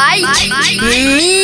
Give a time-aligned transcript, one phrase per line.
[0.00, 1.39] 来，来。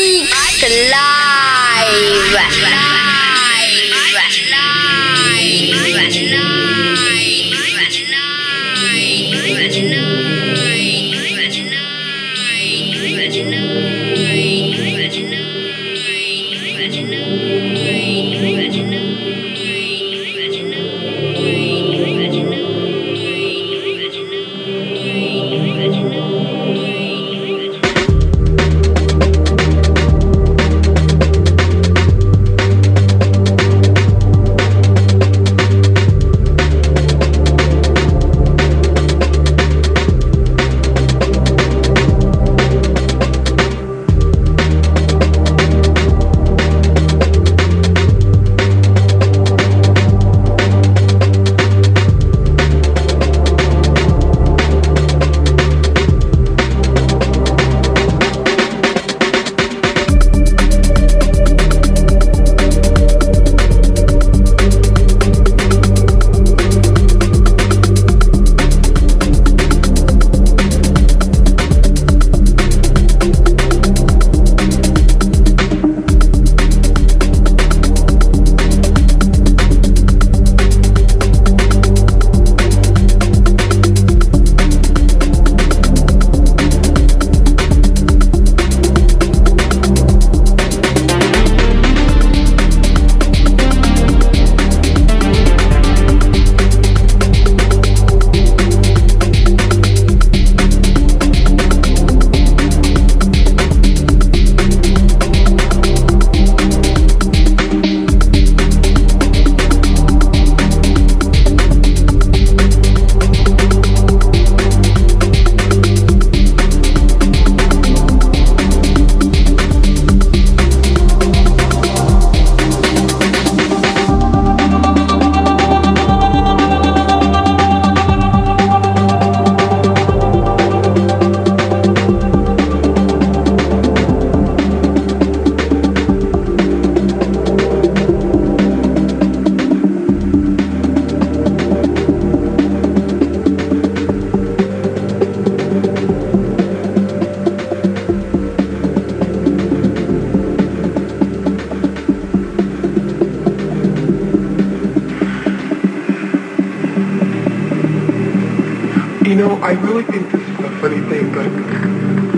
[159.67, 161.47] I really think this is a funny thing, but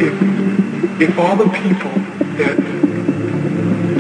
[0.03, 0.15] if
[0.99, 1.93] if all the people
[2.39, 2.57] that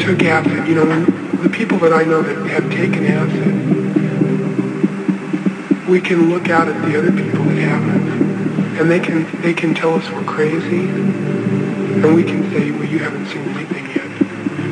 [0.01, 1.05] took acid, you know,
[1.43, 3.53] the people that I know that have taken acid,
[5.87, 9.75] we can look out at the other people that haven't, and they can they can
[9.75, 14.09] tell us we're crazy, and we can say, well, you haven't seen anything yet,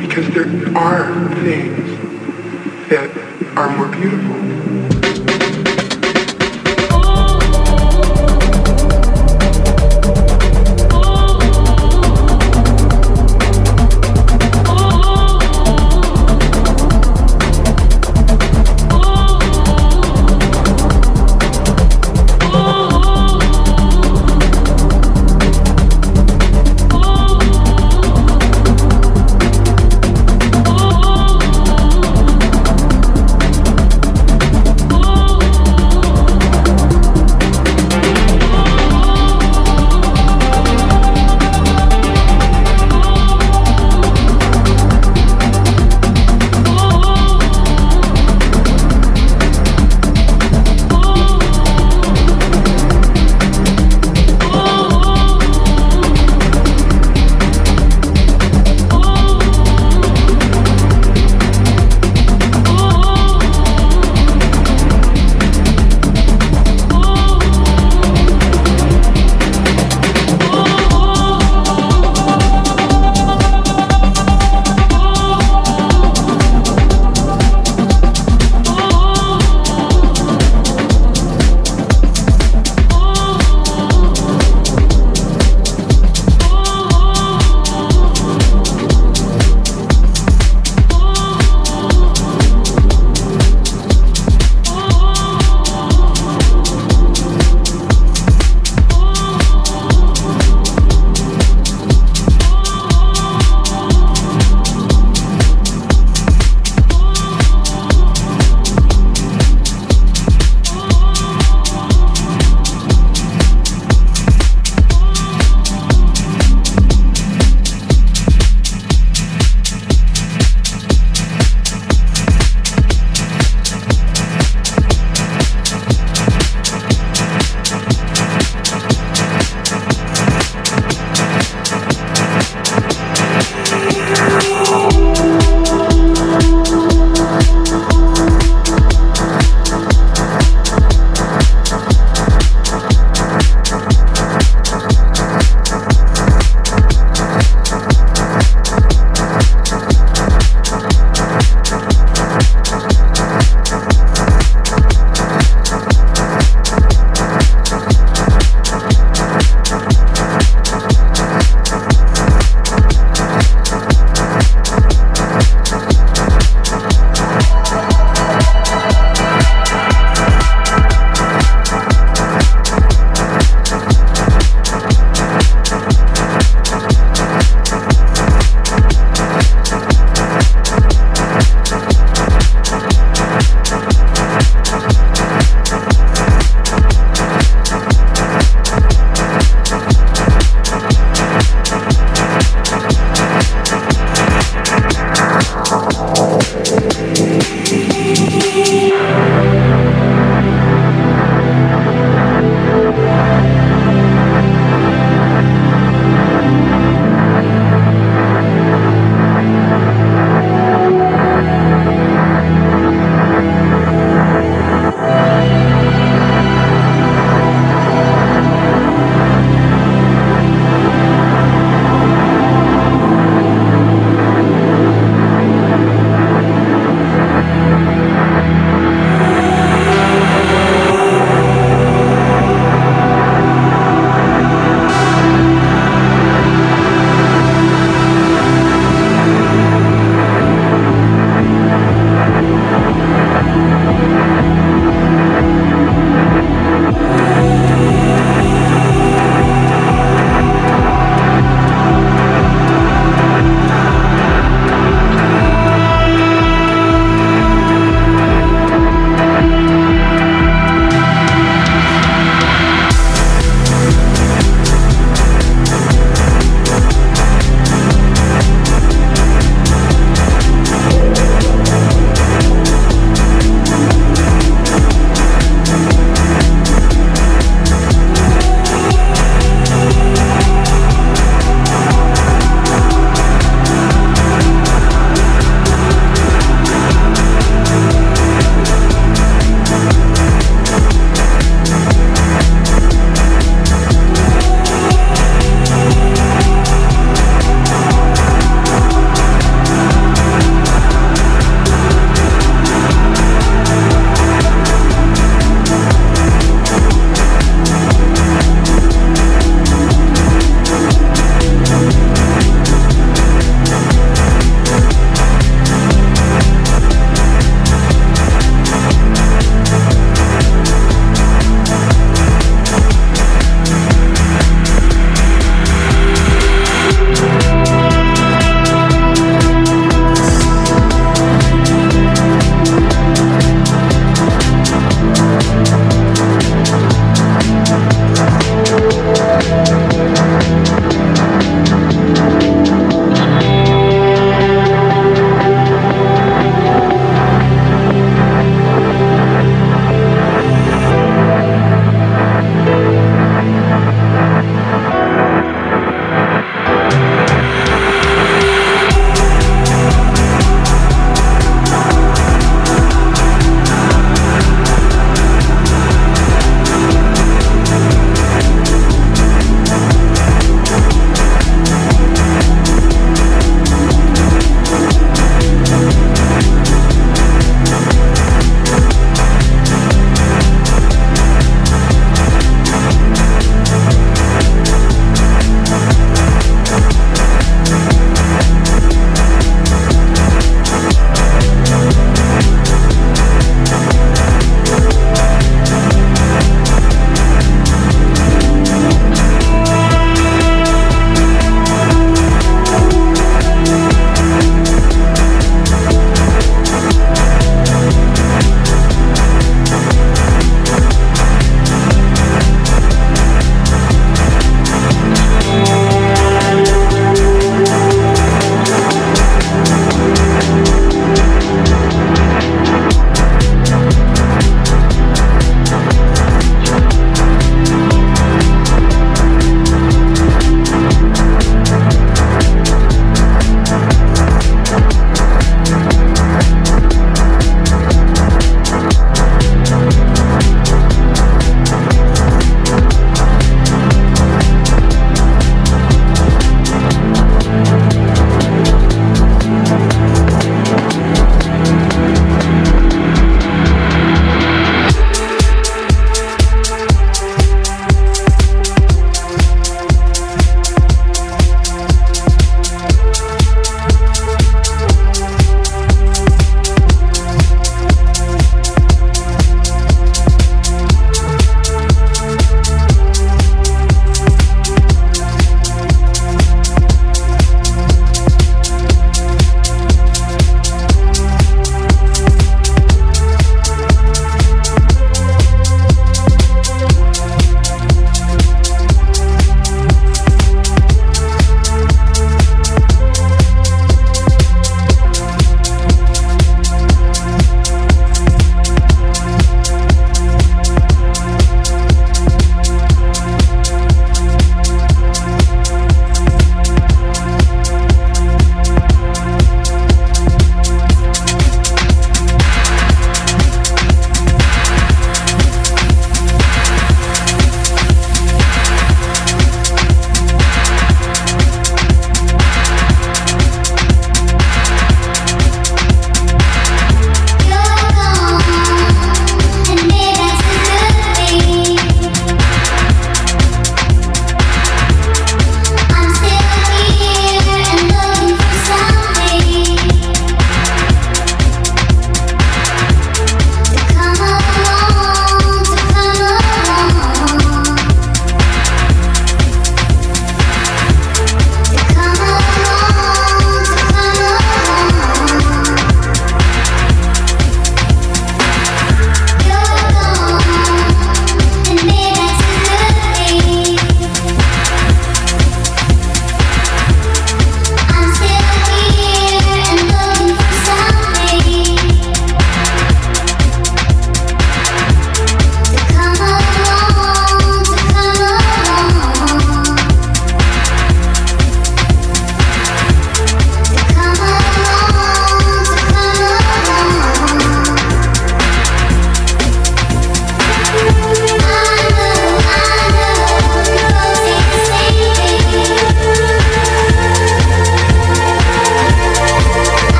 [0.00, 1.12] because there are
[1.44, 1.86] things
[2.88, 3.10] that
[3.58, 4.47] are more beautiful.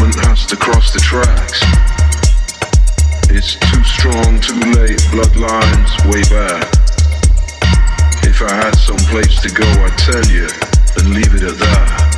[0.00, 1.62] movement has to cross the tracks.
[3.30, 6.68] It's too strong, too late, bloodlines way back.
[8.24, 10.48] If I had some place to go, I'd tell you
[10.98, 12.11] and leave it at that.